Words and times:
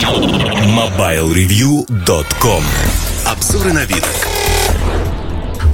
MobileReview.com 0.00 2.64
Обзоры 3.26 3.74
на 3.74 3.84
вид. 3.84 4.02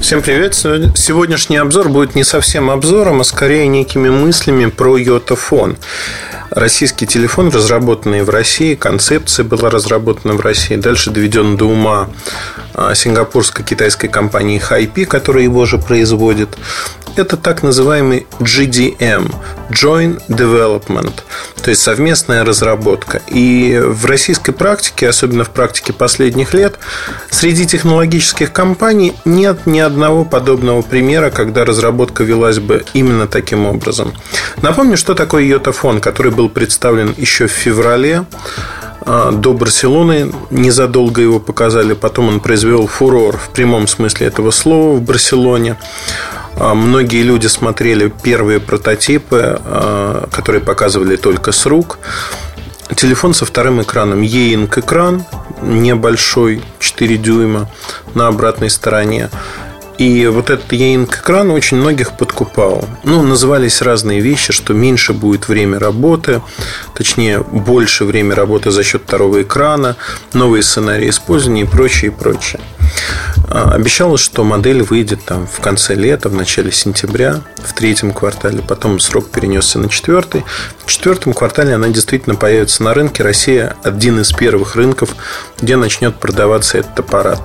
Всем 0.01 0.21
привет! 0.21 0.53
Сегодняшний 0.53 1.55
обзор 1.55 1.87
будет 1.87 2.13
не 2.13 2.25
совсем 2.25 2.69
обзором, 2.69 3.21
а 3.21 3.23
скорее 3.23 3.69
некими 3.69 4.09
мыслями 4.09 4.65
про 4.65 4.97
йотафон. 4.97 5.77
Российский 6.49 7.07
телефон, 7.07 7.51
разработанный 7.51 8.23
в 8.23 8.29
России, 8.29 8.75
концепция 8.75 9.45
была 9.45 9.69
разработана 9.69 10.33
в 10.33 10.41
России, 10.41 10.75
дальше 10.75 11.09
доведен 11.09 11.55
до 11.55 11.63
ума 11.63 12.09
а, 12.73 12.95
сингапурско-китайской 12.95 14.09
компании 14.09 14.59
Хайпи, 14.59 15.05
которая 15.05 15.43
его 15.43 15.65
же 15.65 15.77
производит 15.77 16.49
это 17.19 17.37
так 17.37 17.63
называемый 17.63 18.27
GDM– 18.39 19.33
Joint 19.69 20.21
Development, 20.29 21.13
то 21.61 21.69
есть 21.69 21.81
совместная 21.81 22.45
разработка. 22.45 23.21
И 23.27 23.79
в 23.83 24.05
российской 24.05 24.51
практике, 24.51 25.09
особенно 25.09 25.43
в 25.43 25.49
практике 25.49 25.93
последних 25.93 26.53
лет, 26.53 26.79
среди 27.29 27.65
технологических 27.65 28.53
компаний 28.53 29.13
нет 29.25 29.65
ни 29.65 29.79
одного 29.79 30.25
подобного 30.25 30.81
примера, 30.81 31.29
когда 31.29 31.65
разработка 31.65 32.23
велась 32.23 32.59
бы 32.59 32.85
именно 32.93 33.27
таким 33.27 33.65
образом. 33.65 34.13
Напомню, 34.61 34.97
что 34.97 35.15
такое 35.15 35.43
Йотафон, 35.43 35.99
который 35.99 36.31
был 36.31 36.49
представлен 36.49 37.13
еще 37.17 37.47
в 37.47 37.51
феврале 37.51 38.25
а, 39.01 39.31
до 39.31 39.53
Барселоны. 39.53 40.33
Незадолго 40.49 41.21
его 41.21 41.39
показали. 41.39 41.93
Потом 41.93 42.29
он 42.29 42.39
произвел 42.39 42.87
фурор 42.87 43.37
в 43.37 43.49
прямом 43.49 43.87
смысле 43.87 44.27
этого 44.27 44.51
слова 44.51 44.95
в 44.95 45.01
Барселоне. 45.01 45.77
А, 46.59 46.73
многие 46.73 47.21
люди 47.21 47.47
смотрели 47.47 48.11
первые 48.23 48.59
прототипы, 48.59 49.59
а, 49.63 50.27
которые 50.31 50.61
показывали 50.61 51.15
только 51.15 51.51
с 51.51 51.65
рук. 51.65 51.99
Телефон 52.95 53.33
со 53.33 53.45
вторым 53.45 53.81
экраном 53.81 54.21
E-Ink 54.21 54.79
экран 54.79 55.25
небольшой, 55.61 56.63
4 56.79 57.17
дюйма 57.17 57.69
на 58.15 58.27
обратной 58.27 58.69
стороне. 58.69 59.29
И 59.97 60.27
вот 60.27 60.51
этот 60.51 60.71
e 60.73 60.95
экран 60.95 61.49
очень 61.49 61.77
многих 61.77 62.17
подкупал. 62.17 62.85
Ну, 63.03 63.23
назывались 63.23 63.81
разные 63.81 64.19
вещи, 64.19 64.53
что 64.53 64.73
меньше 64.73 65.11
будет 65.11 65.47
время 65.47 65.79
работы, 65.79 66.41
точнее, 66.93 67.39
больше 67.39 68.05
время 68.05 68.35
работы 68.35 68.69
за 68.69 68.83
счет 68.83 69.03
второго 69.07 69.41
экрана, 69.41 69.95
новые 70.33 70.61
сценарии 70.61 71.09
использования 71.09 71.61
и 71.61 71.65
прочее, 71.65 72.11
и 72.11 72.13
прочее. 72.13 72.61
А, 73.49 73.71
обещалось, 73.71 74.21
что 74.21 74.43
модель 74.43 74.81
выйдет 74.83 75.23
там 75.23 75.47
в 75.47 75.59
конце 75.61 75.95
лета, 75.95 76.29
в 76.29 76.35
начале 76.35 76.71
сентября, 76.71 77.41
в 77.57 77.73
третьем 77.73 78.11
квартале. 78.11 78.61
Потом 78.61 78.99
срок 78.99 79.29
перенесся 79.29 79.79
на 79.79 79.89
четвертый. 79.89 80.43
В 80.85 80.91
четвертом 80.91 81.33
квартале 81.33 81.75
она 81.75 81.87
действительно 81.87 82.35
появится 82.35 82.83
на 82.83 82.93
рынке. 82.93 83.23
Россия 83.23 83.75
один 83.83 84.19
из 84.19 84.31
первых 84.33 84.75
рынков, 84.75 85.15
где 85.61 85.77
начнет 85.77 86.15
продаваться 86.15 86.77
этот 86.77 86.99
аппарат. 86.99 87.41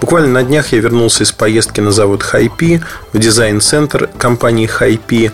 Буквально 0.00 0.28
на 0.28 0.42
днях 0.42 0.72
я 0.72 0.80
вернулся 0.80 1.22
из 1.22 1.32
поездки 1.32 1.80
на 1.80 1.92
завод 1.92 2.22
Хайпи 2.22 2.82
в 3.12 3.18
дизайн-центр 3.18 4.10
компании 4.18 4.66
Хайпи 4.66 5.30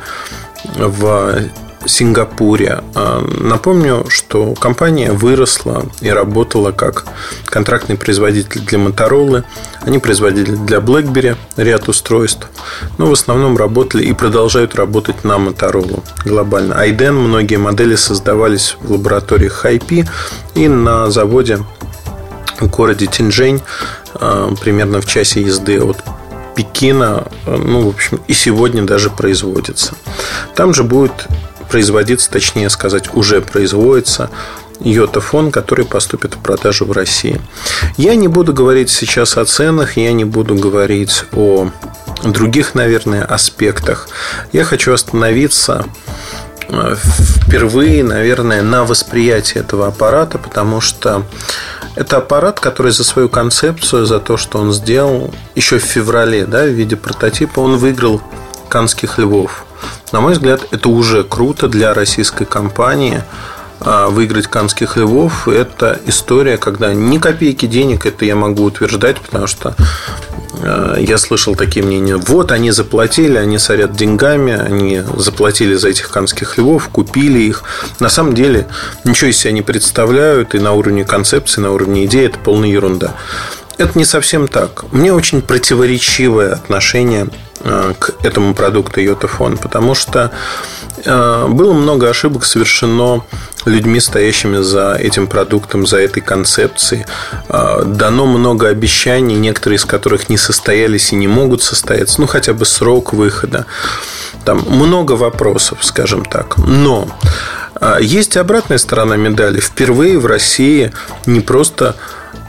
в 0.77 1.51
Сингапуре. 1.87 2.83
А, 2.95 3.25
напомню, 3.41 4.07
что 4.09 4.55
компания 4.55 5.13
выросла 5.13 5.87
и 6.01 6.11
работала 6.11 6.73
как 6.73 7.07
контрактный 7.47 7.97
производитель 7.97 8.61
для 8.61 8.79
Motorola. 8.79 9.45
Они 9.83 9.99
производили 9.99 10.55
для 10.55 10.79
BlackBerry 10.79 11.37
ряд 11.57 11.89
устройств, 11.89 12.49
но 12.99 13.07
в 13.07 13.13
основном 13.13 13.57
работали 13.57 14.05
и 14.05 14.13
продолжают 14.13 14.75
работать 14.75 15.25
на 15.25 15.33
Motorola 15.33 16.03
глобально. 16.25 16.79
Айден 16.79 17.17
многие 17.17 17.57
модели 17.57 17.95
создавались 17.95 18.77
в 18.81 18.93
лаборатории 18.93 19.49
Хайпи 19.49 20.05
и 20.55 20.69
на 20.69 21.11
заводе 21.11 21.61
в 22.61 22.67
городе 22.69 23.07
Тинжэнь 23.07 23.63
а, 24.15 24.55
примерно 24.61 25.01
в 25.01 25.07
часе 25.07 25.41
езды 25.41 25.81
от 25.81 25.97
Пекина, 26.57 27.29
ну, 27.47 27.83
в 27.83 27.89
общем, 27.89 28.21
и 28.27 28.35
сегодня 28.35 28.83
даже 28.83 29.09
производится. 29.09 29.95
Там 30.55 30.75
же 30.75 30.83
будет 30.83 31.27
производиться, 31.71 32.31
точнее 32.31 32.69
сказать, 32.69 33.15
уже 33.15 33.41
производится 33.41 34.31
йотафон, 34.81 35.53
который 35.53 35.85
поступит 35.85 36.35
в 36.35 36.39
продажу 36.39 36.85
в 36.85 36.93
России. 36.93 37.41
Я 37.97 38.15
не 38.15 38.29
буду 38.29 38.53
говорить 38.53 38.91
сейчас 38.91 39.37
о 39.37 39.45
ценах, 39.45 39.97
я 39.97 40.13
не 40.13 40.25
буду 40.25 40.55
говорить 40.55 41.25
о 41.33 41.71
других, 42.25 42.75
наверное, 42.75 43.25
аспектах. 43.25 44.09
Я 44.53 44.65
хочу 44.65 44.93
остановиться 44.93 45.87
э, 46.69 46.97
впервые, 46.97 48.03
наверное, 48.05 48.63
на 48.63 48.85
восприятии 48.85 49.59
этого 49.59 49.87
аппарата, 49.87 50.39
потому 50.39 50.81
что 50.81 51.25
это 51.95 52.17
аппарат, 52.17 52.61
который 52.61 52.93
за 52.93 53.05
свою 53.05 53.29
концепцию, 53.29 54.07
за 54.07 54.21
то, 54.21 54.37
что 54.37 54.59
он 54.59 54.73
сделал 54.73 55.33
еще 55.55 55.79
в 55.79 55.85
феврале, 55.85 56.47
да, 56.47 56.65
в 56.65 56.71
виде 56.71 56.97
прототипа, 56.97 57.61
он 57.61 57.77
выиграл 57.77 58.23
канских 58.71 59.19
львов. 59.19 59.67
На 60.13 60.21
мой 60.21 60.33
взгляд, 60.33 60.67
это 60.71 60.89
уже 60.89 61.25
круто 61.25 61.69
для 61.69 61.93
российской 61.93 62.47
компании 62.47 63.23
а, 63.81 64.09
выиграть 64.09 64.47
канских 64.47 64.97
львов. 64.97 65.49
Это 65.49 65.99
история, 66.07 66.57
когда 66.57 66.93
ни 66.93 67.19
копейки 67.19 67.67
денег, 67.67 68.07
это 68.07 68.25
я 68.25 68.37
могу 68.37 68.65
утверждать, 68.65 69.19
потому 69.21 69.47
что 69.47 69.75
а, 70.63 70.97
я 70.99 71.17
слышал 71.17 71.55
такие 71.55 71.85
мнения. 71.85 72.17
Вот 72.17 72.53
они 72.53 72.71
заплатили, 72.73 73.37
они 73.37 73.59
сорят 73.59 73.97
деньгами, 73.97 74.53
они 74.53 75.03
заплатили 75.17 75.75
за 75.75 75.89
этих 75.89 76.11
канских 76.11 76.59
львов, 76.59 76.89
купили 76.89 77.39
их. 77.41 77.63
На 78.01 78.09
самом 78.09 78.35
деле 78.35 78.67
ничего 79.05 79.31
из 79.31 79.39
себя 79.39 79.53
не 79.53 79.63
представляют, 79.63 80.55
и 80.55 80.59
на 80.59 80.73
уровне 80.73 81.05
концепции, 81.05 81.61
на 81.61 81.73
уровне 81.73 82.05
идеи 82.05 82.27
это 82.27 82.39
полная 82.39 82.69
ерунда. 82.69 83.15
Это 83.81 83.99
не 83.99 84.05
совсем 84.05 84.47
так. 84.47 84.85
Мне 84.93 85.13
очень 85.13 85.43
противоречивое 85.43 86.53
отношение 86.53 87.29
Э, 87.63 87.93
к 87.99 88.15
этому 88.25 88.55
продукту 88.55 89.01
Йотафон, 89.01 89.59
потому 89.59 89.95
что 89.95 90.31
э, 91.05 91.47
было 91.49 91.75
много 91.75 92.09
ошибок 92.09 92.47
совершено 92.47 93.23
людьми, 93.67 94.01
стоящими 94.01 94.63
за 94.63 94.95
этим 94.95 95.27
продуктом, 95.27 95.87
за 95.87 95.99
этой 95.99 96.23
концепцией. 96.23 97.05
Э, 97.51 97.83
дано 97.85 98.25
много 98.25 98.69
обещаний, 98.69 99.37
некоторые 99.37 99.77
из 99.77 99.85
которых 99.85 100.31
не 100.31 100.39
состоялись 100.39 101.13
и 101.13 101.17
не 101.17 101.29
могут 101.29 101.63
состояться, 101.63 102.23
ну 102.23 102.27
хотя 102.27 102.55
бы 102.55 102.65
срок 102.65 103.13
выхода. 103.13 103.67
Там 104.47 104.65
много 104.67 105.13
вопросов, 105.13 105.81
скажем 105.83 106.25
так. 106.25 106.57
Но 106.57 107.09
есть 108.01 108.37
обратная 108.37 108.79
сторона 108.79 109.17
медали. 109.17 109.61
Впервые 109.61 110.19
в 110.19 110.27
России 110.27 110.93
не 111.27 111.41
просто 111.41 111.97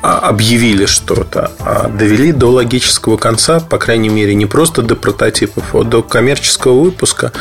а, 0.03 0.17
объявили 0.17 0.85
что-то, 0.87 1.51
а 1.59 1.87
довели 1.87 2.31
до 2.31 2.47
логического 2.47 3.17
конца, 3.17 3.59
по 3.59 3.77
крайней 3.77 4.09
мере, 4.09 4.33
не 4.33 4.47
просто 4.47 4.81
до 4.81 4.95
прототипов, 4.95 5.75
а 5.75 5.83
до 5.83 6.01
коммерческого 6.01 6.81
выпуска. 6.81 7.31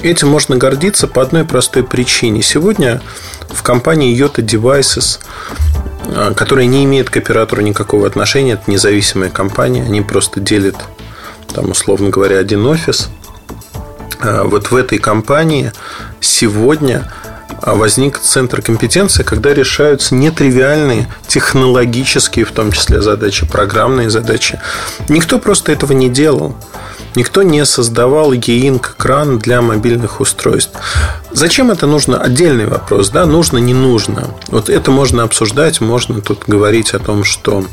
Этим 0.00 0.28
можно 0.28 0.56
гордиться 0.56 1.08
по 1.08 1.20
одной 1.20 1.44
простой 1.44 1.84
причине. 1.84 2.42
Сегодня 2.42 3.02
в 3.50 3.62
компании 3.62 4.18
Yota 4.18 4.42
Devices, 4.42 5.20
а, 6.06 6.32
которая 6.32 6.64
не 6.64 6.84
имеет 6.84 7.10
к 7.10 7.18
оператору 7.18 7.60
никакого 7.60 8.06
отношения, 8.06 8.52
это 8.54 8.70
независимая 8.70 9.28
компания, 9.28 9.82
они 9.82 10.00
просто 10.00 10.40
делят, 10.40 10.76
там, 11.52 11.70
условно 11.70 12.08
говоря, 12.08 12.38
один 12.38 12.64
офис. 12.64 13.10
А, 14.20 14.44
вот 14.44 14.70
в 14.70 14.74
этой 14.74 14.98
компании 14.98 15.70
сегодня 16.20 17.12
а 17.26 17.35
возник 17.62 18.18
центр 18.18 18.62
компетенции, 18.62 19.22
когда 19.22 19.54
решаются 19.54 20.14
нетривиальные 20.14 21.08
технологические, 21.26 22.44
в 22.44 22.52
том 22.52 22.72
числе 22.72 23.00
задачи, 23.00 23.46
программные 23.46 24.10
задачи. 24.10 24.60
Никто 25.08 25.38
просто 25.38 25.72
этого 25.72 25.92
не 25.92 26.08
делал. 26.08 26.56
Никто 27.14 27.42
не 27.42 27.64
создавал 27.64 28.34
геинг 28.34 28.94
экран 28.98 29.38
для 29.38 29.62
мобильных 29.62 30.20
устройств. 30.20 30.78
Зачем 31.32 31.70
это 31.70 31.86
нужно? 31.86 32.20
Отдельный 32.20 32.66
вопрос, 32.66 33.08
да, 33.08 33.24
нужно, 33.24 33.56
не 33.58 33.72
нужно. 33.72 34.28
Вот 34.48 34.68
это 34.68 34.90
можно 34.90 35.22
обсуждать, 35.22 35.80
можно 35.80 36.20
тут 36.20 36.44
говорить 36.46 36.92
о 36.92 36.98
том, 36.98 37.24
что 37.24 37.64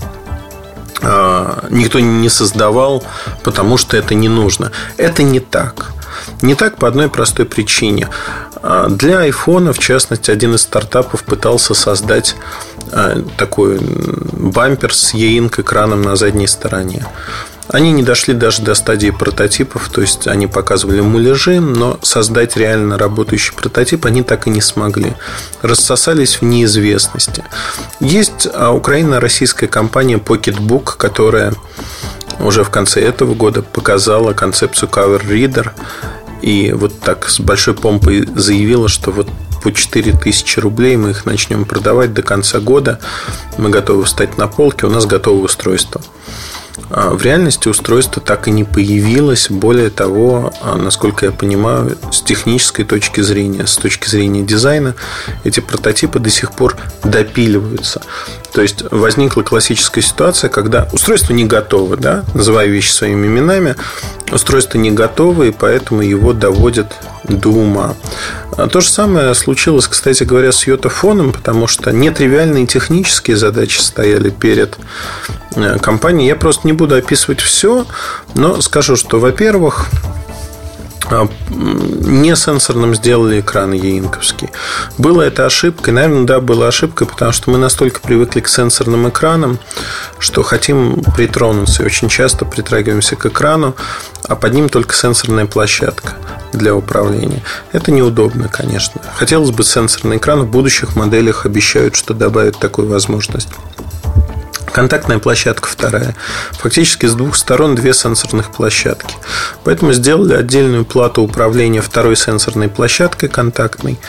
э, 1.01 1.67
никто 1.71 1.99
не 1.99 2.29
создавал, 2.29 3.03
потому 3.43 3.77
что 3.77 3.97
это 3.97 4.15
не 4.15 4.29
нужно. 4.29 4.71
Это 4.95 5.23
не 5.23 5.41
так. 5.41 5.91
Не 6.43 6.55
так 6.55 6.75
по 6.75 6.89
одной 6.89 7.07
простой 7.07 7.45
причине. 7.45 8.09
А, 8.61 8.89
для 8.89 9.19
айфона, 9.19 9.71
в 9.71 9.79
частности, 9.79 10.29
один 10.29 10.55
из 10.55 10.63
стартапов 10.63 11.23
пытался 11.23 11.73
создать 11.73 12.35
а, 12.91 13.23
такой 13.37 13.79
бампер 13.79 14.93
с 14.93 15.13
e-ink 15.13 15.61
экраном 15.61 16.01
на 16.01 16.17
задней 16.17 16.47
стороне. 16.47 17.07
Они 17.69 17.93
не 17.93 18.03
дошли 18.03 18.33
даже 18.33 18.61
до 18.61 18.75
стадии 18.75 19.09
прототипов, 19.11 19.87
то 19.87 20.01
есть 20.01 20.27
они 20.27 20.47
показывали 20.47 20.99
муляжи, 20.99 21.61
но 21.61 21.97
создать 22.01 22.57
реально 22.57 22.97
работающий 22.97 23.53
прототип 23.53 24.05
они 24.05 24.21
так 24.21 24.45
и 24.45 24.49
не 24.49 24.59
смогли. 24.59 25.13
Рассосались 25.61 26.41
в 26.41 26.43
неизвестности. 26.43 27.45
Есть 28.01 28.49
а, 28.53 28.71
украино-российская 28.71 29.67
компания 29.67 30.17
Pocketbook, 30.17 30.97
которая 30.97 31.53
уже 32.39 32.65
в 32.65 32.69
конце 32.69 32.99
этого 32.99 33.33
года 33.33 33.61
показала 33.61 34.33
концепцию 34.33 34.89
Cover 34.89 35.25
Reader 35.25 35.71
и 36.43 36.73
вот 36.73 36.99
так 36.99 37.29
с 37.29 37.39
большой 37.39 37.73
помпой 37.73 38.27
заявила, 38.35 38.89
что 38.89 39.11
вот 39.11 39.29
по 39.63 39.71
4000 39.71 40.59
рублей. 40.59 40.97
Мы 40.97 41.11
их 41.11 41.25
начнем 41.25 41.63
продавать 41.63 42.13
до 42.13 42.21
конца 42.21 42.59
года. 42.59 42.99
Мы 43.57 43.69
готовы 43.69 44.03
встать 44.03 44.37
на 44.37 44.47
полке, 44.47 44.85
у 44.85 44.89
нас 44.89 45.05
готовое 45.05 45.45
устройство. 45.45 46.01
А 46.89 47.11
в 47.11 47.21
реальности 47.21 47.67
устройство 47.67 48.21
так 48.21 48.47
и 48.47 48.51
не 48.51 48.63
появилось. 48.63 49.47
Более 49.49 49.89
того, 49.89 50.53
а, 50.61 50.75
насколько 50.75 51.25
я 51.25 51.31
понимаю, 51.31 51.97
с 52.11 52.21
технической 52.21 52.85
точки 52.85 53.21
зрения, 53.21 53.67
с 53.67 53.77
точки 53.77 54.07
зрения 54.09 54.43
дизайна, 54.43 54.95
эти 55.43 55.59
прототипы 55.59 56.19
до 56.19 56.29
сих 56.29 56.51
пор 56.51 56.77
допиливаются. 57.03 58.01
То 58.53 58.61
есть 58.61 58.83
возникла 58.91 59.41
классическая 59.41 60.01
ситуация, 60.01 60.49
когда 60.49 60.87
устройство 60.93 61.33
не 61.33 61.45
готово, 61.45 61.97
да, 61.97 62.23
называя 62.33 62.67
вещи 62.67 62.91
своими 62.91 63.27
именами, 63.27 63.75
устройство 64.31 64.77
не 64.77 64.91
готово, 64.91 65.43
и 65.43 65.51
поэтому 65.51 66.01
его 66.01 66.33
доводят 66.33 66.93
до 67.23 67.49
ума. 67.49 67.95
А 68.55 68.67
то 68.67 68.81
же 68.81 68.89
самое 68.89 69.33
случилось, 69.33 69.87
кстати 69.87 70.23
говоря, 70.23 70.51
с 70.51 70.67
йотафоном, 70.67 71.31
потому 71.33 71.65
что 71.65 71.91
нетривиальные 71.91 72.67
технические 72.67 73.37
задачи 73.37 73.79
стояли 73.79 74.29
перед 74.29 74.77
э, 75.55 75.77
компанией. 75.79 76.27
Я 76.27 76.35
просто 76.35 76.67
не 76.67 76.73
буду 76.73 76.95
описывать 76.95 77.41
все, 77.41 77.85
но 78.35 78.61
скажу, 78.61 78.95
что, 78.95 79.19
во-первых, 79.19 79.89
а, 81.13 81.27
не 81.49 82.35
сенсорным 82.35 82.95
сделали 82.95 83.41
экран 83.41 83.73
ЕИНКовский. 83.73 84.49
Было 84.97 85.21
это 85.21 85.45
ошибкой? 85.45 85.93
Наверное, 85.93 86.25
да, 86.25 86.39
было 86.39 86.67
ошибкой, 86.67 87.07
потому 87.07 87.31
что 87.31 87.51
мы 87.51 87.57
настолько 87.57 87.99
привыкли 87.99 88.39
к 88.39 88.47
сенсорным 88.47 89.09
экранам, 89.09 89.59
что 90.17 90.43
хотим 90.43 91.03
притронуться 91.15 91.83
и 91.83 91.85
очень 91.85 92.09
часто 92.09 92.45
притрагиваемся 92.45 93.15
к 93.15 93.25
экрану, 93.25 93.75
а 94.27 94.35
под 94.35 94.53
ним 94.53 94.69
только 94.69 94.95
сенсорная 94.95 95.45
площадка 95.45 96.13
для 96.53 96.73
управления. 96.73 97.43
Это 97.73 97.91
неудобно, 97.91 98.47
конечно. 98.47 99.01
Хотелось 99.15 99.51
бы 99.51 99.63
сенсорный 99.63 100.17
экран. 100.17 100.43
В 100.43 100.47
будущих 100.47 100.95
моделях 100.95 101.45
обещают, 101.45 101.95
что 101.95 102.13
добавят 102.13 102.57
такую 102.59 102.87
возможность. 102.87 103.49
Контактная 104.73 105.19
площадка 105.19 105.69
вторая. 105.69 106.15
Фактически 106.53 107.05
с 107.05 107.13
двух 107.13 107.35
сторон 107.35 107.75
две 107.75 107.93
сенсорных 107.93 108.51
площадки. 108.51 109.15
Поэтому 109.63 109.93
сделали 109.93 110.33
отдельную 110.33 110.83
плату 110.83 111.21
управления 111.21 111.81
второй 111.81 112.15
сенсорной 112.15 112.69
площадкой 112.69 113.29
контактной, 113.29 113.99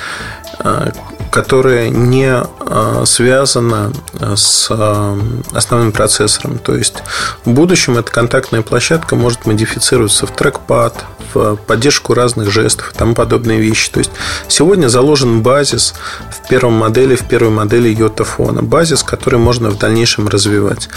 а, 0.59 0.93
которая 1.35 1.89
не 1.89 2.31
а, 2.31 3.03
связана 3.07 3.93
с 4.21 4.69
а, 4.71 5.19
основным 5.53 5.91
процессором. 5.91 6.59
То 6.59 6.77
есть 6.77 7.03
в 7.45 7.51
будущем 7.51 7.99
эта 7.99 8.13
контактная 8.13 8.63
площадка 8.63 9.17
может 9.17 9.45
модифицироваться 9.45 10.29
в 10.29 10.31
трекпад, 10.31 11.05
в 11.35 11.57
поддержку 11.57 12.15
разных 12.15 12.53
жестов 12.53 12.93
и 12.93 12.97
тому 12.97 13.17
подобные 13.17 13.59
вещи. 13.59 13.91
То 13.91 13.99
есть 13.99 14.13
сегодня 14.47 14.87
заложен 14.87 15.43
базис 15.43 15.95
в 16.31 16.49
первом 16.49 16.75
модели, 16.75 17.17
в 17.17 17.27
первой 17.27 17.51
модели 17.51 17.89
йотафона. 17.89 18.63
Базис, 18.63 19.03
который 19.03 19.41
можно 19.41 19.71
в 19.71 19.79
дальнейшем 19.79 20.29
развивать. 20.29 20.89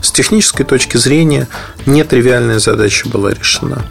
С 0.00 0.10
технической 0.10 0.64
точки 0.64 0.96
зрения 0.96 1.48
нетривиальная 1.84 2.60
задача 2.60 3.10
была 3.10 3.32
решена. 3.32 3.82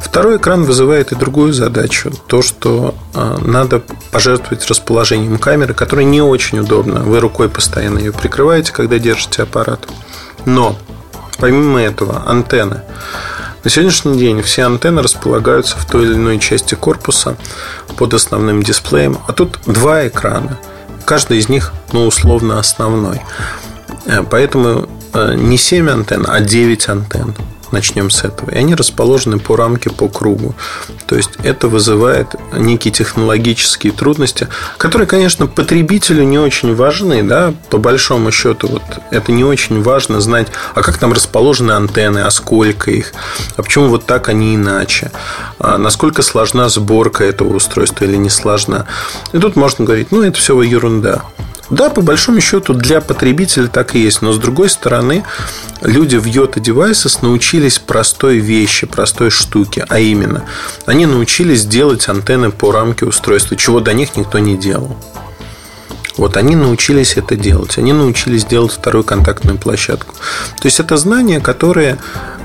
Второй 0.00 0.38
экран 0.38 0.64
вызывает 0.64 1.12
и 1.12 1.14
другую 1.14 1.52
задачу. 1.52 2.10
То, 2.26 2.40
что 2.40 2.94
надо 3.14 3.82
пожертвовать 4.10 4.66
расположением 4.66 5.38
камеры, 5.42 5.74
которая 5.74 6.06
не 6.06 6.22
очень 6.22 6.60
удобна. 6.60 7.00
Вы 7.00 7.18
рукой 7.18 7.48
постоянно 7.48 7.98
ее 7.98 8.12
прикрываете, 8.12 8.72
когда 8.72 8.98
держите 8.98 9.42
аппарат. 9.42 9.88
Но, 10.46 10.78
помимо 11.38 11.82
этого, 11.82 12.22
антенны. 12.26 12.82
На 13.64 13.70
сегодняшний 13.70 14.18
день 14.18 14.40
все 14.42 14.62
антенны 14.62 15.02
располагаются 15.02 15.76
в 15.76 15.84
той 15.84 16.04
или 16.04 16.14
иной 16.14 16.38
части 16.38 16.76
корпуса 16.76 17.36
под 17.96 18.14
основным 18.14 18.62
дисплеем. 18.62 19.18
А 19.26 19.32
тут 19.32 19.58
два 19.66 20.06
экрана. 20.06 20.58
Каждый 21.04 21.38
из 21.38 21.48
них, 21.48 21.72
ну, 21.92 22.06
условно, 22.06 22.60
основной. 22.60 23.20
Э, 24.06 24.22
поэтому 24.28 24.88
э, 25.12 25.34
не 25.34 25.58
7 25.58 25.90
антенн, 25.90 26.24
а 26.28 26.40
9 26.40 26.88
антенн. 26.88 27.34
Начнем 27.72 28.10
с 28.10 28.22
этого. 28.22 28.50
И 28.50 28.56
они 28.56 28.74
расположены 28.74 29.38
по 29.38 29.56
рамке, 29.56 29.90
по 29.90 30.08
кругу. 30.08 30.54
То 31.06 31.16
есть 31.16 31.30
это 31.42 31.68
вызывает 31.68 32.34
некие 32.56 32.92
технологические 32.92 33.92
трудности, 33.92 34.48
которые, 34.76 35.08
конечно, 35.08 35.46
потребителю 35.46 36.22
не 36.24 36.38
очень 36.38 36.74
важны, 36.74 37.22
да, 37.22 37.54
по 37.70 37.78
большому 37.78 38.30
счету, 38.30 38.68
вот 38.68 38.82
это 39.10 39.32
не 39.32 39.44
очень 39.44 39.82
важно 39.82 40.20
знать, 40.20 40.48
а 40.74 40.82
как 40.82 40.98
там 40.98 41.12
расположены 41.12 41.72
антенны, 41.72 42.20
а 42.20 42.30
сколько 42.30 42.90
их, 42.90 43.12
а 43.56 43.62
почему 43.62 43.88
вот 43.88 44.06
так, 44.06 44.28
а 44.28 44.32
не 44.32 44.54
иначе, 44.54 45.10
а 45.58 45.78
насколько 45.78 46.22
сложна 46.22 46.68
сборка 46.68 47.24
этого 47.24 47.54
устройства 47.54 48.04
или 48.04 48.16
не 48.16 48.30
сложна. 48.30 48.86
И 49.32 49.38
тут 49.38 49.56
можно 49.56 49.84
говорить, 49.84 50.12
ну, 50.12 50.22
это 50.22 50.38
все 50.38 50.60
ерунда. 50.62 51.22
Да, 51.72 51.88
по 51.88 52.02
большому 52.02 52.42
счету 52.42 52.74
для 52.74 53.00
потребителя 53.00 53.66
так 53.66 53.94
и 53.94 53.98
есть. 53.98 54.20
Но 54.20 54.32
с 54.32 54.38
другой 54.38 54.68
стороны, 54.68 55.24
люди 55.80 56.16
в 56.16 56.26
Yota 56.26 56.60
Devices 56.60 57.20
научились 57.22 57.78
простой 57.78 58.38
вещи, 58.38 58.86
простой 58.86 59.30
штуке. 59.30 59.86
А 59.88 59.98
именно, 59.98 60.44
они 60.84 61.06
научились 61.06 61.64
делать 61.64 62.06
антенны 62.10 62.50
по 62.50 62.72
рамке 62.72 63.06
устройства, 63.06 63.56
чего 63.56 63.80
до 63.80 63.94
них 63.94 64.16
никто 64.16 64.38
не 64.38 64.58
делал. 64.58 64.98
Вот 66.18 66.36
они 66.36 66.56
научились 66.56 67.16
это 67.16 67.36
делать. 67.36 67.78
Они 67.78 67.94
научились 67.94 68.44
делать 68.44 68.72
вторую 68.72 69.02
контактную 69.02 69.56
площадку. 69.56 70.14
То 70.60 70.66
есть 70.66 70.78
это 70.78 70.98
знания, 70.98 71.40
которые 71.40 71.96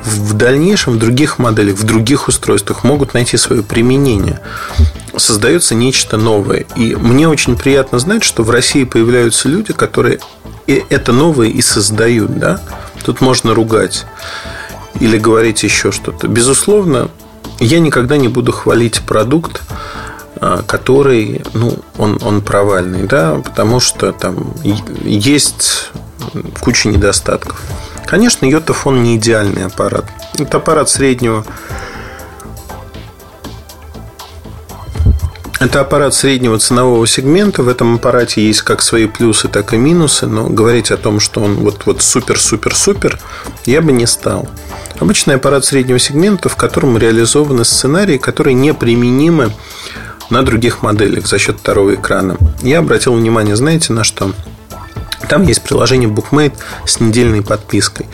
в 0.05 0.35
дальнейшем 0.35 0.93
в 0.93 0.99
других 0.99 1.37
моделях, 1.37 1.75
в 1.75 1.83
других 1.83 2.29
устройствах 2.29 2.85
могут 2.85 3.13
найти 3.13 3.35
свое 3.35 3.61
применение 3.61 4.39
создается 5.19 5.75
нечто 5.75 6.17
новое. 6.17 6.65
И 6.75 6.95
мне 6.95 7.27
очень 7.27 7.57
приятно 7.57 7.99
знать, 7.99 8.23
что 8.23 8.43
в 8.43 8.49
России 8.49 8.83
появляются 8.83 9.49
люди, 9.49 9.73
которые 9.73 10.19
это 10.67 11.11
новое 11.13 11.47
и 11.47 11.61
создают. 11.61 12.37
Да? 12.37 12.61
Тут 13.05 13.21
можно 13.21 13.53
ругать 13.53 14.05
или 14.99 15.17
говорить 15.17 15.63
еще 15.63 15.91
что-то. 15.91 16.27
Безусловно, 16.27 17.09
я 17.59 17.79
никогда 17.79 18.17
не 18.17 18.27
буду 18.27 18.51
хвалить 18.51 19.01
продукт, 19.01 19.61
а, 20.39 20.63
который, 20.63 21.43
ну, 21.53 21.77
он, 21.97 22.19
он 22.21 22.41
провальный, 22.41 23.03
да, 23.03 23.35
потому 23.43 23.79
что 23.79 24.11
там 24.11 24.53
есть 25.03 25.89
куча 26.61 26.89
недостатков. 26.89 27.61
Конечно, 28.05 28.45
йотафон 28.45 29.03
не 29.03 29.17
идеальный 29.17 29.65
аппарат. 29.65 30.05
Это 30.37 30.57
аппарат 30.57 30.89
среднего 30.89 31.45
Это 35.59 35.81
аппарат 35.81 36.13
среднего 36.13 36.59
ценового 36.59 37.07
сегмента. 37.07 37.63
В 37.63 37.67
этом 37.67 37.95
аппарате 37.95 38.45
есть 38.45 38.61
как 38.61 38.83
свои 38.83 39.07
плюсы, 39.07 39.47
так 39.47 39.73
и 39.73 39.77
минусы. 39.77 40.27
Но 40.27 40.49
говорить 40.49 40.91
о 40.91 40.97
том, 40.97 41.19
что 41.19 41.41
он 41.41 41.55
вот, 41.55 41.87
вот 41.87 42.03
супер-супер-супер, 42.03 43.19
я 43.65 43.81
бы 43.81 43.91
не 43.91 44.05
стал. 44.05 44.47
Обычный 44.99 45.35
аппарат 45.35 45.65
среднего 45.65 45.97
сегмента, 45.97 46.47
в 46.47 46.55
котором 46.55 46.97
реализованы 46.97 47.65
сценарии, 47.65 48.17
которые 48.17 48.53
неприменимы 48.53 49.51
на 50.29 50.43
других 50.43 50.83
моделях 50.83 51.25
за 51.25 51.39
счет 51.39 51.57
второго 51.59 51.95
экрана. 51.95 52.37
Я 52.61 52.79
обратил 52.79 53.13
внимание, 53.13 53.55
знаете, 53.55 53.93
на 53.93 54.03
что? 54.03 54.33
Там 55.29 55.43
есть 55.43 55.61
приложение 55.61 56.09
BookMate 56.09 56.53
с 56.85 56.99
недельной 56.99 57.41
подпиской. 57.41 58.05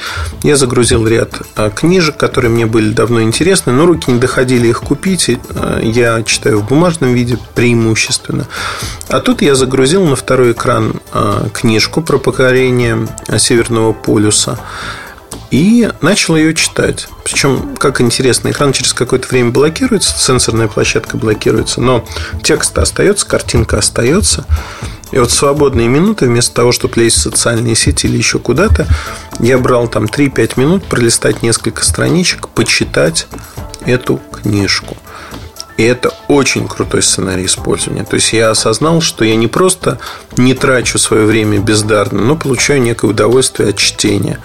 Я 0.41 0.55
загрузил 0.55 1.08
ряд 1.08 1.41
а, 1.55 1.70
книжек, 1.70 2.17
которые 2.17 2.50
мне 2.50 2.65
были 2.65 2.91
давно 2.91 3.22
интересны, 3.22 3.72
но 3.72 3.86
руки 3.86 4.12
не 4.12 4.20
доходили 4.20 4.67
их 4.67 4.82
купить. 4.82 5.29
А, 5.55 5.79
я 5.82 6.24
читаю 6.24 6.60
в 6.60 6.67
бумажном 6.67 7.13
виде 7.13 7.38
преимущественно. 7.55 8.48
А 9.10 9.20
тут 9.20 9.41
я 9.41 9.55
загрузил 9.55 10.05
на 10.05 10.15
второй 10.15 10.53
экран 10.53 11.00
а, 11.12 11.50
книжку 11.50 12.01
про 12.01 12.17
покорение 12.17 13.08
Северного 13.38 13.93
полюса 13.93 14.60
и 15.53 15.88
начал 16.01 16.36
ее 16.36 16.55
читать. 16.55 17.08
Причем, 17.24 17.75
как 17.77 18.01
интересно, 18.01 18.50
экран 18.50 18.74
через 18.74 18.91
какое-то 18.91 19.27
время 19.27 19.51
блокируется, 19.51 20.17
сенсорная 20.17 20.67
площадка 20.67 21.15
блокируется, 21.15 21.79
но 21.79 22.03
текст 22.41 22.75
остается, 22.79 23.27
картинка 23.27 23.77
остается. 23.77 24.48
И 25.13 25.20
вот 25.20 25.29
свободные 25.29 25.88
минуты, 25.88 26.25
вместо 26.25 26.55
того, 26.55 26.72
чтобы 26.72 27.00
лезть 27.00 27.17
в 27.17 27.22
социальные 27.22 27.75
сети 27.75 28.08
или 28.08 28.17
еще 28.17 28.39
куда-то, 28.39 28.88
я 29.39 29.60
брал 29.60 29.88
там 29.88 30.05
3-5 30.05 30.60
минут, 30.60 30.86
пролистать 30.86 31.43
несколько 31.43 31.86
страничек, 31.86 32.48
почитать 32.50 33.27
эту 33.86 34.20
книжку. 34.32 34.98
И 35.77 35.84
это 35.84 36.13
очень 36.27 36.68
крутой 36.68 37.01
сценарий 37.01 37.46
использования. 37.46 38.03
То 38.03 38.15
есть 38.15 38.32
я 38.34 38.51
осознал, 38.51 39.01
что 39.01 39.25
я 39.25 39.36
не 39.36 39.48
просто 39.48 40.00
не 40.38 40.53
трачу 40.53 41.00
свое 41.00 41.25
время 41.25 41.60
бездарно, 41.60 42.22
но 42.22 42.36
получаю 42.36 42.82
некое 42.82 43.08
удовольствие 43.08 43.70
от 43.70 43.77
чтения. 43.77 44.39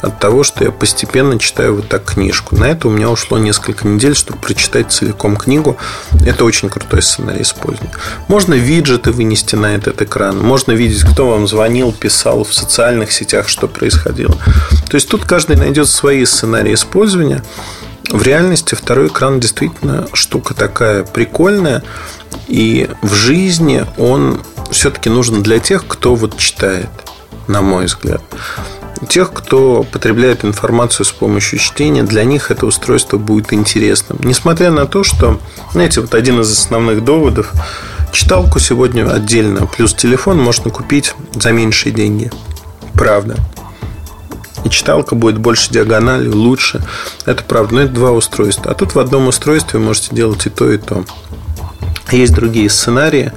От 0.00 0.18
того, 0.18 0.42
что 0.42 0.64
я 0.64 0.70
постепенно 0.70 1.38
читаю 1.38 1.76
вот 1.76 1.88
так 1.88 2.04
книжку. 2.04 2.56
На 2.56 2.64
это 2.64 2.88
у 2.88 2.90
меня 2.90 3.10
ушло 3.10 3.38
несколько 3.38 3.86
недель, 3.86 4.14
чтобы 4.14 4.38
прочитать 4.38 4.92
целиком 4.92 5.36
книгу. 5.36 5.76
Это 6.24 6.44
очень 6.44 6.70
крутой 6.70 7.02
сценарий 7.02 7.42
использования. 7.42 7.92
Можно 8.28 8.54
виджеты 8.54 9.12
вынести 9.12 9.56
на 9.56 9.74
этот 9.74 10.00
экран. 10.00 10.38
Можно 10.38 10.72
видеть, 10.72 11.02
кто 11.04 11.28
вам 11.28 11.46
звонил, 11.46 11.92
писал 11.92 12.44
в 12.44 12.54
социальных 12.54 13.12
сетях, 13.12 13.48
что 13.48 13.68
происходило. 13.68 14.34
То 14.88 14.94
есть 14.94 15.08
тут 15.08 15.24
каждый 15.24 15.56
найдет 15.56 15.88
свои 15.88 16.24
сценарии 16.24 16.74
использования. 16.74 17.42
В 18.10 18.22
реальности 18.22 18.74
второй 18.74 19.08
экран 19.08 19.40
действительно 19.40 20.06
штука 20.12 20.54
такая 20.54 21.04
прикольная. 21.04 21.82
И 22.48 22.88
в 23.02 23.14
жизни 23.14 23.86
он 23.96 24.40
все-таки 24.70 25.08
нужен 25.08 25.42
для 25.42 25.58
тех, 25.58 25.86
кто 25.86 26.14
вот 26.14 26.36
читает, 26.36 26.90
на 27.46 27.62
мой 27.62 27.86
взгляд. 27.86 28.22
Тех, 29.08 29.32
кто 29.32 29.82
потребляет 29.82 30.44
информацию 30.44 31.04
с 31.04 31.10
помощью 31.10 31.58
чтения, 31.58 32.02
для 32.02 32.24
них 32.24 32.50
это 32.50 32.66
устройство 32.66 33.18
будет 33.18 33.52
интересным. 33.52 34.18
Несмотря 34.22 34.70
на 34.70 34.86
то, 34.86 35.02
что, 35.02 35.40
знаете, 35.72 36.00
вот 36.00 36.14
один 36.14 36.40
из 36.40 36.52
основных 36.52 37.02
доводов, 37.04 37.52
читалку 38.12 38.60
сегодня 38.60 39.10
отдельно, 39.10 39.66
плюс 39.66 39.94
телефон 39.94 40.38
можно 40.38 40.70
купить 40.70 41.14
за 41.34 41.50
меньшие 41.52 41.92
деньги. 41.92 42.30
Правда. 42.94 43.36
И 44.64 44.70
читалка 44.70 45.14
будет 45.14 45.38
больше 45.38 45.70
диагонали, 45.70 46.28
лучше. 46.28 46.80
Это 47.26 47.42
правда. 47.42 47.74
Но 47.74 47.80
это 47.82 47.92
два 47.92 48.12
устройства. 48.12 48.70
А 48.70 48.74
тут 48.74 48.94
в 48.94 48.98
одном 48.98 49.28
устройстве 49.28 49.78
вы 49.78 49.86
можете 49.86 50.14
делать 50.14 50.46
и 50.46 50.50
то, 50.50 50.70
и 50.70 50.78
то. 50.78 51.04
Есть 52.10 52.34
другие 52.34 52.68
сценарии 52.68 53.32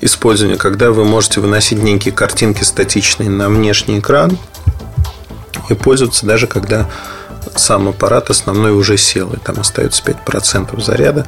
использования, 0.00 0.56
когда 0.56 0.90
вы 0.90 1.04
можете 1.04 1.40
выносить 1.40 1.82
некие 1.82 2.12
картинки 2.12 2.64
статичные 2.64 3.30
на 3.30 3.48
внешний 3.48 3.98
экран 3.98 4.36
и 5.68 5.74
пользоваться 5.74 6.26
даже 6.26 6.46
когда 6.46 6.88
сам 7.56 7.88
аппарат 7.88 8.30
основной 8.30 8.72
уже 8.72 8.96
сел, 8.96 9.32
и 9.32 9.38
там 9.38 9.60
остается 9.60 10.02
5% 10.02 10.80
заряда. 10.82 11.26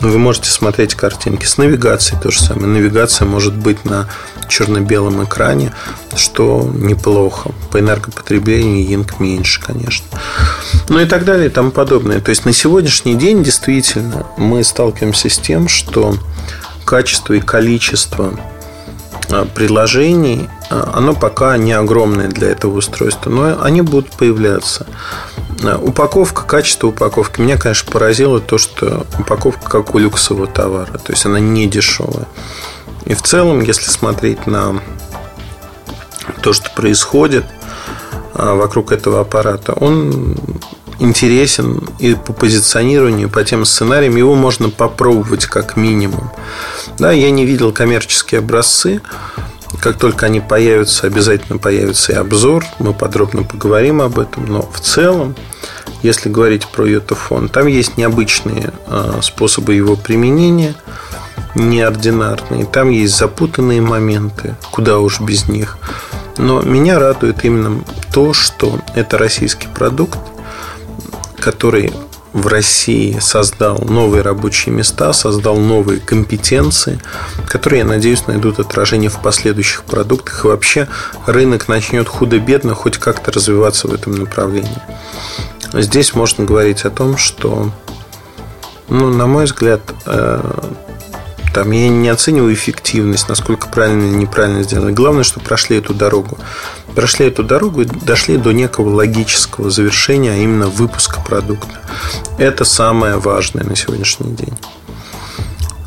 Вы 0.00 0.18
можете 0.18 0.50
смотреть 0.50 0.94
картинки 0.94 1.46
с 1.46 1.56
навигацией 1.56 2.20
то 2.20 2.30
же 2.30 2.40
самое. 2.40 2.66
Навигация 2.66 3.26
может 3.26 3.54
быть 3.54 3.84
на 3.84 4.08
черно-белом 4.48 5.24
экране, 5.24 5.72
что 6.16 6.68
неплохо. 6.74 7.50
По 7.70 7.80
энергопотреблению 7.80 8.86
Ying 8.86 9.10
меньше, 9.18 9.60
конечно. 9.62 10.06
Ну 10.88 11.00
и 11.00 11.06
так 11.06 11.24
далее 11.24 11.46
и 11.46 11.50
тому 11.50 11.70
подобное. 11.70 12.20
То 12.20 12.30
есть 12.30 12.44
на 12.44 12.52
сегодняшний 12.52 13.14
день 13.14 13.42
действительно 13.42 14.26
мы 14.36 14.64
сталкиваемся 14.64 15.28
с 15.28 15.38
тем, 15.38 15.68
что 15.68 16.16
качество 16.84 17.34
и 17.34 17.40
количество 17.40 18.38
а, 19.30 19.44
приложений, 19.44 20.48
а, 20.70 20.92
оно 20.94 21.14
пока 21.14 21.56
не 21.56 21.72
огромное 21.72 22.28
для 22.28 22.48
этого 22.48 22.78
устройства, 22.78 23.30
но 23.30 23.62
они 23.62 23.82
будут 23.82 24.10
появляться. 24.12 24.86
А, 25.64 25.78
упаковка, 25.78 26.42
качество 26.42 26.88
упаковки. 26.88 27.40
Меня, 27.40 27.58
конечно, 27.58 27.90
поразило 27.90 28.40
то, 28.40 28.58
что 28.58 29.06
упаковка 29.18 29.68
как 29.68 29.94
у 29.94 29.98
люксового 29.98 30.46
товара. 30.46 30.98
То 30.98 31.12
есть 31.12 31.26
она 31.26 31.40
не 31.40 31.66
дешевая. 31.66 32.26
И 33.04 33.14
в 33.14 33.22
целом, 33.22 33.60
если 33.60 33.88
смотреть 33.88 34.46
на 34.46 34.80
то, 36.42 36.52
что 36.52 36.70
происходит 36.70 37.44
вокруг 38.34 38.92
этого 38.92 39.20
аппарата, 39.20 39.72
он 39.72 40.36
интересен 40.98 41.86
и 41.98 42.14
по 42.14 42.32
позиционированию, 42.32 43.28
и 43.28 43.30
по 43.30 43.44
тем 43.44 43.64
сценариям. 43.64 44.16
Его 44.16 44.34
можно 44.34 44.70
попробовать 44.70 45.46
как 45.46 45.76
минимум. 45.76 46.30
Да, 46.98 47.12
я 47.12 47.30
не 47.30 47.44
видел 47.44 47.72
коммерческие 47.72 48.38
образцы. 48.38 49.00
Как 49.80 49.98
только 49.98 50.26
они 50.26 50.40
появятся, 50.40 51.06
обязательно 51.06 51.58
появится 51.58 52.12
и 52.12 52.16
обзор. 52.16 52.64
Мы 52.78 52.94
подробно 52.94 53.42
поговорим 53.42 54.00
об 54.00 54.18
этом. 54.18 54.46
Но 54.46 54.62
в 54.62 54.80
целом, 54.80 55.34
если 56.02 56.28
говорить 56.28 56.66
про 56.66 56.86
йотафон, 56.86 57.48
там 57.48 57.66
есть 57.66 57.96
необычные 57.96 58.72
а, 58.86 59.18
способы 59.22 59.74
его 59.74 59.96
применения, 59.96 60.74
неординарные. 61.54 62.64
Там 62.64 62.90
есть 62.90 63.16
запутанные 63.16 63.82
моменты, 63.82 64.56
куда 64.70 64.98
уж 64.98 65.20
без 65.20 65.46
них. 65.48 65.76
Но 66.38 66.60
меня 66.60 66.98
радует 66.98 67.44
именно 67.44 67.82
то, 68.12 68.32
что 68.32 68.78
это 68.94 69.18
российский 69.18 69.68
продукт, 69.68 70.18
который 71.38 71.92
в 72.32 72.48
России 72.48 73.18
создал 73.18 73.78
новые 73.78 74.22
рабочие 74.22 74.74
места, 74.74 75.14
создал 75.14 75.56
новые 75.56 76.00
компетенции, 76.00 77.00
которые, 77.48 77.80
я 77.80 77.86
надеюсь, 77.86 78.26
найдут 78.26 78.58
отражение 78.58 79.08
в 79.08 79.20
последующих 79.20 79.84
продуктах. 79.84 80.44
И 80.44 80.48
вообще 80.48 80.86
рынок 81.24 81.68
начнет 81.68 82.08
худо-бедно 82.08 82.74
хоть 82.74 82.98
как-то 82.98 83.32
развиваться 83.32 83.88
в 83.88 83.94
этом 83.94 84.16
направлении. 84.16 84.82
Здесь 85.72 86.14
можно 86.14 86.44
говорить 86.44 86.84
о 86.84 86.90
том, 86.90 87.16
что, 87.16 87.70
ну, 88.90 89.08
на 89.08 89.26
мой 89.26 89.46
взгляд, 89.46 89.80
э, 90.04 90.40
там 91.56 91.70
я 91.70 91.88
не 91.88 92.10
оцениваю 92.10 92.52
эффективность, 92.52 93.30
насколько 93.30 93.66
правильно 93.68 94.04
или 94.04 94.14
неправильно 94.14 94.62
сделано. 94.62 94.92
Главное, 94.92 95.22
что 95.24 95.40
прошли 95.40 95.78
эту 95.78 95.94
дорогу. 95.94 96.36
Прошли 96.94 97.28
эту 97.28 97.42
дорогу 97.42 97.80
и 97.80 97.86
дошли 97.86 98.36
до 98.36 98.52
некого 98.52 98.90
логического 98.90 99.70
завершения, 99.70 100.32
а 100.32 100.36
именно 100.36 100.66
выпуска 100.66 101.18
продукта. 101.18 101.80
Это 102.36 102.66
самое 102.66 103.16
важное 103.16 103.64
на 103.64 103.74
сегодняшний 103.74 104.32
день. 104.32 104.52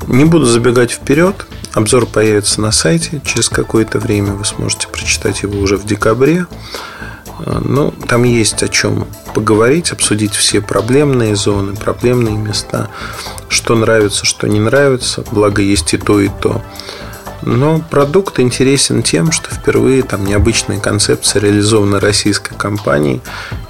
Не 0.08 0.26
буду 0.26 0.48
забегать 0.48 0.90
вперед. 0.90 1.46
Обзор 1.74 2.08
появится 2.08 2.62
на 2.62 2.72
сайте. 2.72 3.22
Через 3.24 3.48
какое-то 3.48 4.00
время 4.00 4.34
вы 4.34 4.46
сможете 4.46 4.88
прочитать 4.88 5.44
его 5.44 5.60
уже 5.60 5.78
в 5.78 5.86
декабре. 5.86 6.48
Ну, 7.46 7.94
там 8.08 8.24
есть 8.24 8.64
о 8.64 8.70
чем 8.70 9.06
поговорить, 9.33 9.91
обсудить 9.91 10.33
все 10.33 10.62
проблемные 10.62 11.36
зоны, 11.36 11.75
проблемные 11.75 12.36
места, 12.36 12.89
что 13.48 13.75
нравится, 13.75 14.25
что 14.25 14.48
не 14.48 14.59
нравится, 14.59 15.24
благо 15.31 15.62
есть 15.62 15.93
и 15.93 15.98
то, 15.98 16.19
и 16.19 16.29
то. 16.29 16.62
Но 17.41 17.81
продукт 17.89 18.39
интересен 18.39 19.01
тем, 19.01 19.31
что 19.31 19.50
впервые 19.53 20.03
там 20.03 20.25
необычная 20.25 20.79
концепция 20.79 21.41
реализована 21.41 22.00
российской 22.00 22.55
компанией. 22.55 23.21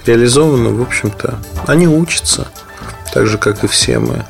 Реализована, 0.06 0.70
в 0.70 0.82
общем-то, 0.82 1.40
они 1.68 1.88
учатся, 1.88 2.48
так 3.14 3.28
же, 3.28 3.38
как 3.38 3.64
и 3.64 3.68
все 3.68 4.00
мы. 4.00 4.26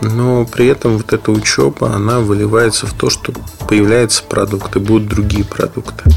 Но 0.00 0.44
при 0.46 0.66
этом 0.66 0.96
вот 0.96 1.12
эта 1.12 1.30
учеба, 1.30 1.94
она 1.94 2.18
выливается 2.20 2.86
в 2.86 2.92
то, 2.92 3.08
что 3.08 3.32
появляется 3.68 4.24
продукт 4.24 4.74
и 4.74 4.80
будут 4.80 5.08
другие 5.08 5.44
продукты. 5.44 6.10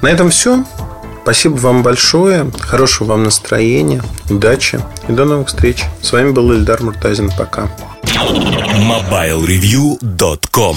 На 0.00 0.08
этом 0.10 0.30
все. 0.30 0.64
Спасибо 1.22 1.56
вам 1.56 1.82
большое. 1.82 2.50
Хорошего 2.60 3.08
вам 3.08 3.24
настроения. 3.24 4.02
Удачи. 4.28 4.80
И 5.08 5.12
до 5.12 5.24
новых 5.24 5.48
встреч. 5.48 5.84
С 6.02 6.12
вами 6.12 6.30
был 6.30 6.52
Ильдар 6.52 6.82
Муртазин. 6.82 7.32
Пока. 7.36 7.68
MobileReview.com 8.02 10.76